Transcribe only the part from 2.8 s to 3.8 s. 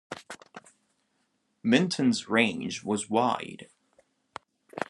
was wide.